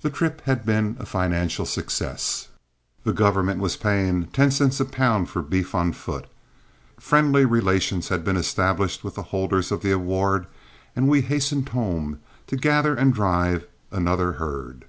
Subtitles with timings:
[0.00, 2.48] The trip had been a financial success
[3.04, 6.26] (the government was paying ten cents a pound for beef on foot),
[6.98, 10.46] friendly relations had been established with the holders of the award,
[10.96, 14.86] and we hastened home to gather and drive another herd.